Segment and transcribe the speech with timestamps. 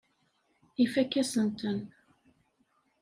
[0.83, 1.79] Ifakk-asen-ten.